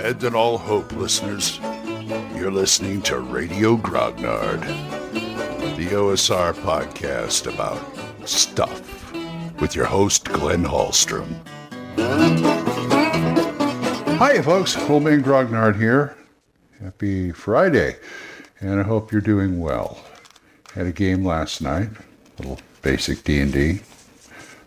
[0.00, 1.60] Abandon all hope, listeners.
[2.34, 4.62] You're listening to Radio Grognard,
[5.76, 7.78] the OSR podcast about
[8.26, 9.12] stuff,
[9.60, 11.28] with your host, Glenn Hallstrom.
[14.16, 14.74] Hi, folks.
[14.88, 16.16] Old Man Grognard here.
[16.82, 17.96] Happy Friday,
[18.60, 20.02] and I hope you're doing well.
[20.72, 21.90] Had a game last night,
[22.38, 23.80] little basic D&D,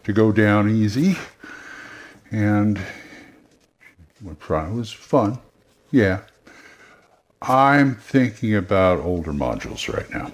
[0.03, 1.17] to go down easy,
[2.29, 2.79] and
[4.25, 5.39] it was fun.
[5.91, 6.21] Yeah.
[7.41, 10.31] I'm thinking about older modules right now.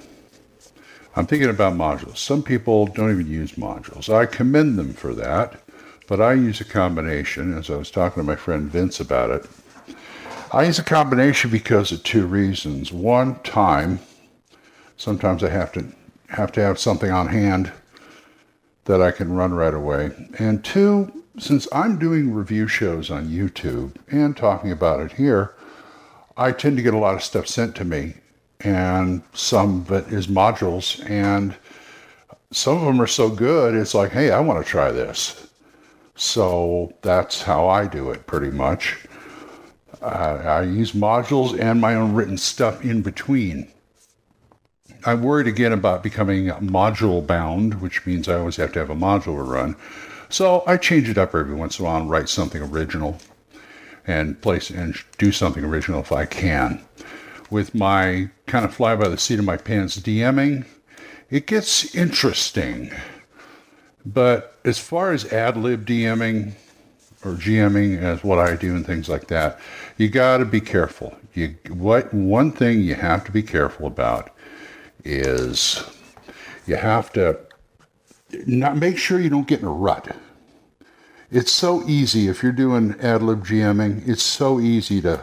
[1.15, 2.17] I'm thinking about modules.
[2.17, 4.13] Some people don't even use modules.
[4.13, 5.59] I commend them for that,
[6.07, 9.49] but I use a combination, as I was talking to my friend Vince about it.
[10.51, 12.91] I use a combination because of two reasons.
[12.91, 13.99] One, time.
[14.97, 15.85] Sometimes I have to
[16.29, 17.71] have to have something on hand
[18.85, 20.11] that I can run right away.
[20.37, 25.55] And two, since I'm doing review shows on YouTube and talking about it here,
[26.37, 28.15] I tend to get a lot of stuff sent to me,
[28.61, 31.55] and some of it is modules, and
[32.51, 35.49] some of them are so good, it's like, hey, I want to try this.
[36.15, 38.97] So that's how I do it pretty much.
[40.01, 43.67] I use modules and my own written stuff in between.
[45.05, 48.95] I'm worried again about becoming module bound, which means I always have to have a
[48.95, 49.75] module to run.
[50.29, 53.17] So I change it up every once in a while and write something original
[54.05, 56.81] and place and do something original if I can.
[57.49, 60.65] With my kind of fly by the seat of my pants DMing,
[61.31, 62.91] it gets interesting.
[64.05, 66.53] But as far as ad lib DMing
[67.25, 69.59] or GMing as what I do and things like that,
[69.97, 71.17] you got to be careful.
[71.33, 74.31] You what one thing you have to be careful about
[75.03, 75.83] is
[76.67, 77.39] you have to
[78.45, 80.15] not make sure you don't get in a rut.
[81.31, 84.07] It's so easy if you're doing ad lib GMing.
[84.07, 85.21] It's so easy to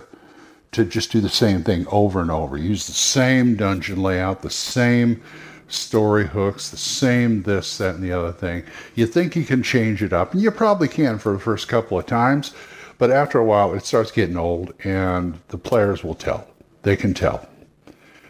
[0.72, 2.58] to just do the same thing over and over.
[2.58, 5.22] Use the same dungeon layout, the same
[5.68, 8.62] story hooks, the same this, that, and the other thing.
[8.94, 11.98] You think you can change it up, and you probably can for the first couple
[11.98, 12.52] of times,
[12.98, 16.46] but after a while, it starts getting old, and the players will tell.
[16.82, 17.48] They can tell.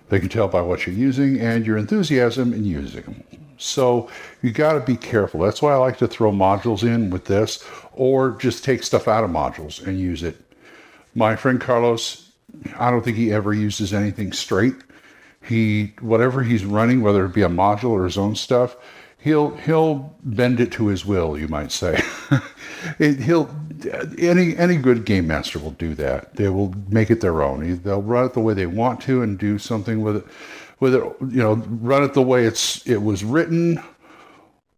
[0.09, 3.46] They can tell by what you're using and your enthusiasm in using them.
[3.59, 4.11] So
[4.43, 5.41] you got to be careful.
[5.41, 9.25] That's why I like to throw modules in with this or just take stuff out
[9.25, 10.37] of modules and use it.
[11.15, 12.31] My friend Carlos,
[12.79, 14.75] I don't think he ever uses anything straight.
[15.43, 18.77] He whatever he's running, whether it be a module or his own stuff,
[19.19, 22.03] he'll he'll bend it to his will, you might say.
[22.99, 23.49] it, he'll
[24.19, 26.35] any any good game master will do that.
[26.35, 27.81] They will make it their own.
[27.83, 30.27] They'll run it the way they want to and do something with it
[30.81, 33.83] it, you know, run it the way it's it was written,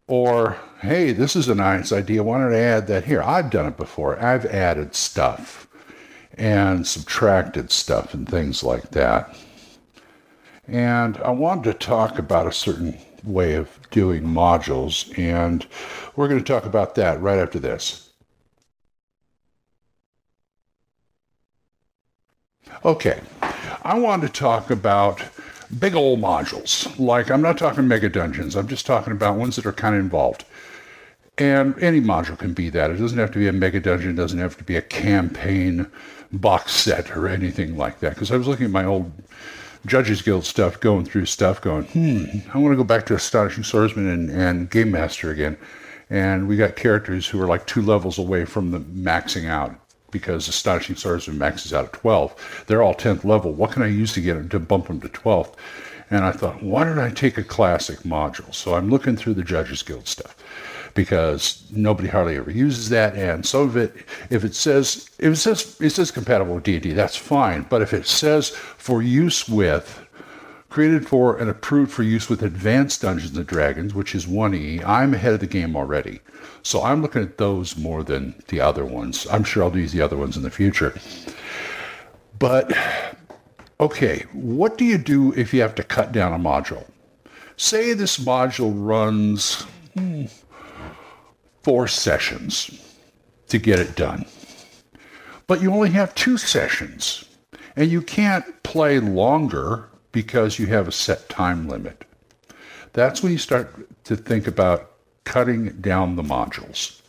[0.07, 2.23] or hey, this is a nice idea.
[2.23, 3.23] Why don't I add that here?
[3.23, 4.19] I've done it before.
[4.23, 5.67] I've added stuff
[6.35, 9.37] and subtracted stuff and things like that.
[10.69, 15.67] And I wanted to talk about a certain way of doing modules, and
[16.15, 18.11] we're going to talk about that right after this.
[22.85, 23.21] Okay,
[23.83, 25.23] I want to talk about
[25.79, 26.99] big old modules.
[26.99, 30.01] Like, I'm not talking mega dungeons, I'm just talking about ones that are kind of
[30.01, 30.45] involved.
[31.37, 32.91] And any module can be that.
[32.91, 35.87] It doesn't have to be a mega dungeon, it doesn't have to be a campaign
[36.33, 38.15] box set or anything like that.
[38.15, 39.13] Because I was looking at my old
[39.87, 43.65] Judges Guild stuff, going through stuff, going, hmm, I want to go back to Astonishing
[43.65, 45.57] Swordsman and, and Game Master again.
[46.11, 49.79] And we got characters who are like two levels away from the maxing out
[50.11, 52.65] because Astonishing Swordsman maxes out of 12.
[52.67, 53.53] They're all 10th level.
[53.53, 55.55] What can I use to get them to bump them to 12th?
[56.11, 58.55] And I thought, why don't I take a classic module?
[58.55, 60.35] So I'm looking through the Judges Guild stuff
[60.95, 63.15] because nobody hardly ever uses that.
[63.15, 63.95] And some of it,
[64.31, 67.67] if it says if it says it says compatible with D&D, that's fine.
[67.69, 70.05] But if it says for use with
[70.69, 75.15] created for and approved for use with advanced Dungeons and Dragons, which is 1E, I'm
[75.15, 76.21] ahead of the game already.
[76.63, 79.27] So I'm looking at those more than the other ones.
[79.31, 80.95] I'm sure I'll use the other ones in the future.
[82.39, 82.77] But
[83.81, 86.85] okay, what do you do if you have to cut down a module?
[87.57, 89.63] Say this module runs
[89.95, 90.27] hmm,
[91.63, 92.97] four sessions
[93.49, 94.27] to get it done,
[95.47, 97.25] but you only have two sessions,
[97.75, 102.05] and you can't play longer because you have a set time limit.
[102.93, 104.91] That's when you start to think about
[105.25, 107.01] cutting down the modules.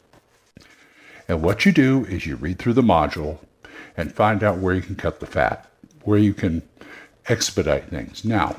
[1.27, 3.37] And what you do is you read through the module
[3.95, 5.69] and find out where you can cut the fat,
[6.03, 6.61] where you can
[7.27, 8.25] expedite things.
[8.25, 8.55] Now,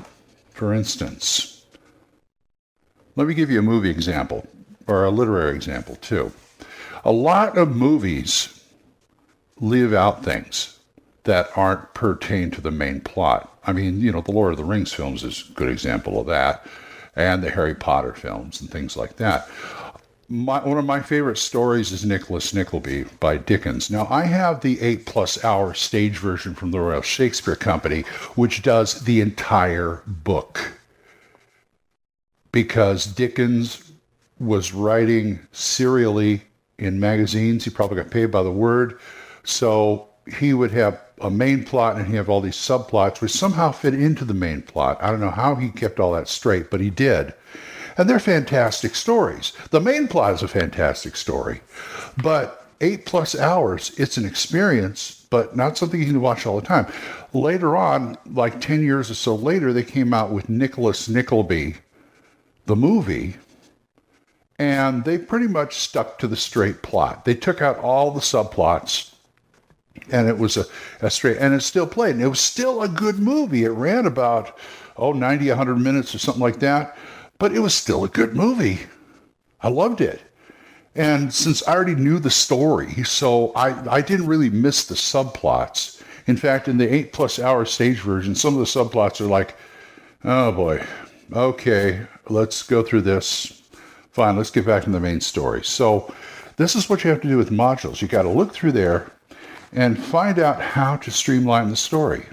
[0.51, 1.65] for instance,
[3.15, 4.47] let me give you a movie example
[4.87, 6.31] or a literary example too.
[7.03, 8.63] A lot of movies
[9.59, 10.79] leave out things.
[11.23, 13.57] That aren't pertain to the main plot.
[13.65, 16.27] I mean, you know, the Lord of the Rings films is a good example of
[16.27, 16.65] that,
[17.15, 19.47] and the Harry Potter films and things like that.
[20.27, 23.91] My, one of my favorite stories is Nicholas Nickleby by Dickens.
[23.91, 28.01] Now, I have the eight plus hour stage version from the Royal Shakespeare Company,
[28.35, 30.77] which does the entire book.
[32.53, 33.91] Because Dickens
[34.39, 36.43] was writing serially
[36.77, 38.99] in magazines, he probably got paid by the word.
[39.43, 40.07] So
[40.37, 43.93] he would have a main plot and he have all these subplots which somehow fit
[43.93, 44.97] into the main plot.
[45.01, 47.33] I don't know how he kept all that straight, but he did.
[47.97, 49.53] And they're fantastic stories.
[49.69, 51.61] The main plot is a fantastic story.
[52.21, 56.65] But eight plus hours, it's an experience, but not something you can watch all the
[56.65, 56.87] time.
[57.33, 61.75] Later on, like 10 years or so later, they came out with Nicholas Nickleby,
[62.65, 63.35] the movie,
[64.57, 67.25] and they pretty much stuck to the straight plot.
[67.25, 69.10] They took out all the subplots
[70.11, 70.65] and it was a,
[71.01, 72.15] a straight and it still played.
[72.15, 73.63] And it was still a good movie.
[73.63, 74.57] It ran about
[74.97, 76.97] oh 90 100 minutes or something like that.
[77.37, 78.81] But it was still a good movie.
[79.61, 80.21] I loved it.
[80.93, 86.01] And since i already knew the story so i, I didn't really miss the subplots.
[86.27, 89.55] In fact in the eight plus hour stage version some of the subplots are like
[90.23, 90.83] oh boy.
[91.33, 93.61] Okay let's go through this.
[94.11, 95.63] Fine let's get back to the main story.
[95.63, 96.13] So
[96.57, 98.01] this is what you have to do with modules.
[98.01, 99.11] You got to look through there
[99.73, 102.25] and find out how to streamline the story.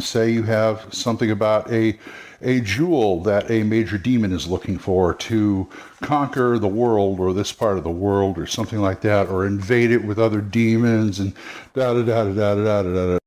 [0.00, 1.98] Say you have something about a
[2.42, 5.66] a jewel that a major demon is looking for to
[6.02, 9.90] conquer the world or this part of the world or something like that, or invade
[9.90, 11.32] it with other demons and
[11.72, 13.18] da da da da da da da da.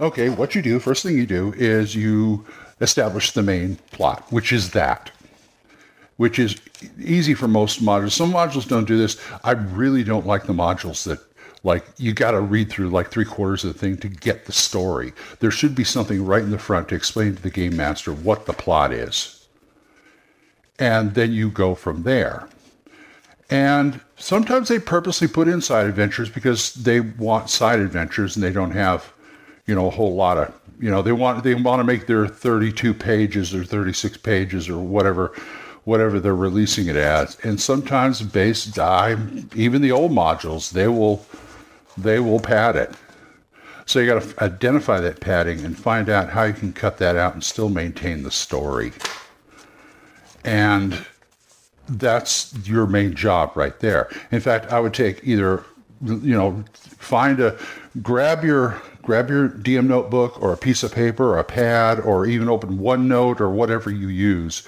[0.00, 2.44] Okay, what you do, first thing you do is you
[2.80, 5.10] establish the main plot, which is that,
[6.16, 6.56] which is
[6.98, 8.12] easy for most modules.
[8.12, 9.20] Some modules don't do this.
[9.44, 11.20] I really don't like the modules that
[11.62, 14.52] like you got to read through like three quarters of the thing to get the
[14.52, 15.12] story.
[15.40, 18.46] There should be something right in the front to explain to the game master what
[18.46, 19.46] the plot is.
[20.78, 22.48] And then you go from there.
[23.50, 28.52] And sometimes they purposely put in side adventures because they want side adventures and they
[28.52, 29.12] don't have,
[29.66, 32.26] you know, a whole lot of, you know, they want they want to make their
[32.26, 35.34] 32 pages or 36 pages or whatever
[35.84, 37.36] whatever they're releasing it as.
[37.42, 39.16] And sometimes based I
[39.54, 41.26] even the old modules, they will
[42.02, 42.90] they will pad it.
[43.86, 47.16] So you got to identify that padding and find out how you can cut that
[47.16, 48.92] out and still maintain the story.
[50.44, 51.04] And
[51.88, 54.08] that's your main job right there.
[54.30, 55.64] In fact, I would take either
[56.02, 57.58] you know find a
[58.00, 62.26] grab your grab your DM notebook or a piece of paper or a pad or
[62.26, 64.66] even open OneNote or whatever you use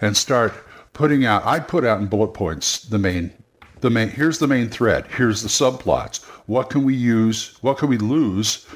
[0.00, 0.54] and start
[0.92, 3.32] putting out I put out in bullet points the main
[3.80, 6.22] the main here's the main thread here's the subplots.
[6.46, 8.66] What can we use what can we lose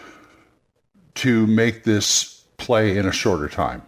[1.17, 3.83] to make this play in a shorter time?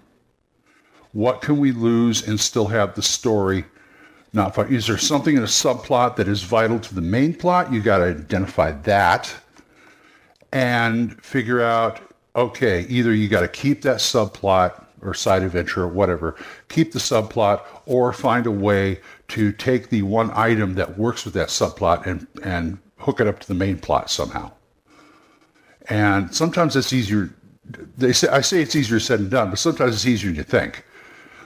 [1.12, 3.64] What can we lose and still have the story
[4.32, 7.72] not is there something in a subplot that is vital to the main plot?
[7.72, 9.34] You got to identify that
[10.52, 12.00] and figure out
[12.34, 16.36] okay either you got to keep that subplot or side adventure or whatever
[16.68, 21.34] keep the subplot or find a way to take the one item that works with
[21.34, 24.50] that subplot and, and hook it up to the main plot somehow.
[25.88, 27.30] And sometimes it's easier.
[27.96, 30.42] They say I say it's easier said than done, but sometimes it's easier than you
[30.44, 30.84] think.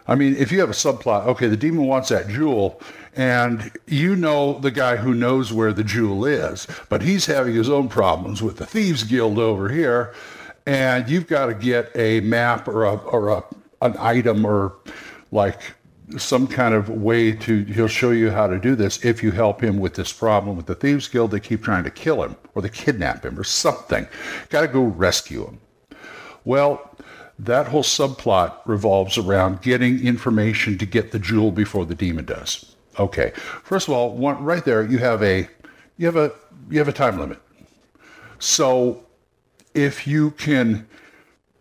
[0.06, 2.80] I mean, if you have a subplot, okay, the demon wants that jewel,
[3.14, 7.68] and you know the guy who knows where the jewel is, but he's having his
[7.68, 10.14] own problems with the thieves guild over here,
[10.66, 13.44] and you've got to get a map or a or a
[13.82, 14.76] an item or
[15.32, 15.60] like
[16.18, 19.62] some kind of way to he'll show you how to do this if you help
[19.62, 21.30] him with this problem with the thieves guild.
[21.30, 24.06] They keep trying to kill him or they kidnap him or something.
[24.48, 25.60] Got to go rescue him.
[26.44, 26.90] Well
[27.38, 32.74] that whole subplot revolves around getting information to get the jewel before the demon does.
[32.98, 33.32] Okay.
[33.62, 35.48] First of all one, right there you have a
[35.96, 36.32] you have a
[36.68, 37.38] you have a time limit.
[38.38, 39.06] So
[39.74, 40.86] if you can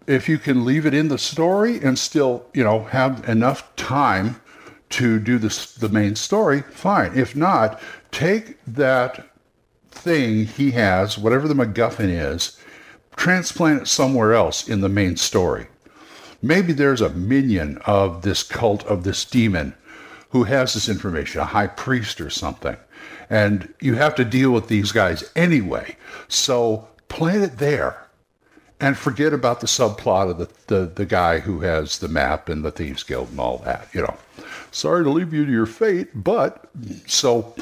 [0.09, 4.39] if you can leave it in the story and still, you know, have enough time
[4.87, 7.17] to do this, the main story, fine.
[7.17, 7.81] If not,
[8.11, 9.27] take that
[9.89, 12.59] thing he has, whatever the MacGuffin is,
[13.15, 15.65] transplant it somewhere else in the main story.
[16.39, 19.73] Maybe there's a minion of this cult of this demon
[20.29, 22.77] who has this information, a high priest or something.
[23.27, 25.97] And you have to deal with these guys anyway.
[26.27, 28.05] So plant it there
[28.79, 32.63] and forget about the subplot of the, the, the guy who has the map and
[32.63, 34.15] the Thieves Guild and all that, you know.
[34.71, 36.69] Sorry to leave you to your fate, but
[37.07, 37.53] so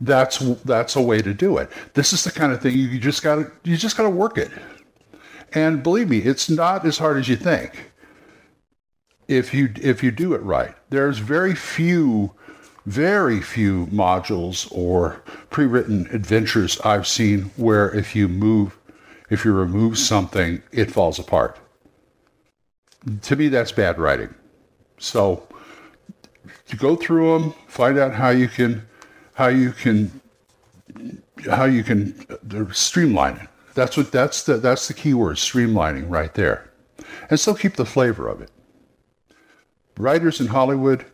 [0.00, 1.70] that's that's a way to do it.
[1.94, 4.36] This is the kind of thing you just got to you just got to work
[4.36, 4.50] it.
[5.52, 7.92] And believe me, it's not as hard as you think.
[9.28, 12.32] If you if you do it right, there's very few
[12.86, 18.76] very few modules or pre-written adventures I've seen where if you move
[19.30, 21.58] if you remove something, it falls apart.
[23.22, 24.34] To me, that's bad writing.
[24.98, 25.46] So
[26.68, 28.86] to go through them, find out how you can
[29.34, 30.20] how you can
[31.50, 33.48] how you can uh, streamline it.
[33.74, 36.70] That's what that's the that's the key word, streamlining right there.
[37.30, 38.50] And still keep the flavor of it.
[39.96, 41.06] Writers in Hollywood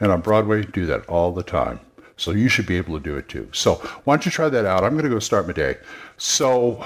[0.00, 1.80] and on Broadway do that all the time.
[2.16, 3.48] So you should be able to do it too.
[3.52, 4.84] So why don't you try that out?
[4.84, 5.78] I'm going to go start my day.
[6.18, 6.84] So,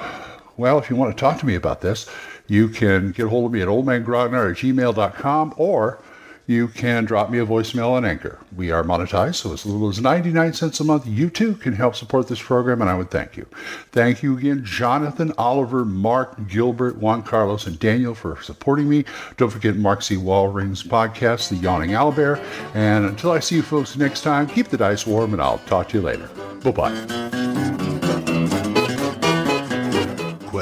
[0.56, 2.08] well, if you want to talk to me about this,
[2.46, 5.98] you can get a hold of me at oldmangrognard at gmail.com or
[6.46, 8.38] you can drop me a voicemail on Anchor.
[8.54, 11.96] We are monetized, so as little as 99 cents a month, you too can help
[11.96, 13.46] support this program, and I would thank you.
[13.92, 19.04] Thank you again, Jonathan, Oliver, Mark, Gilbert, Juan Carlos, and Daniel for supporting me.
[19.38, 20.16] Don't forget Mark C.
[20.16, 22.38] Walring's podcast, The Yawning Owlbear.
[22.74, 25.88] And until I see you folks next time, keep the dice warm, and I'll talk
[25.90, 26.28] to you later.
[26.62, 27.23] Bye-bye.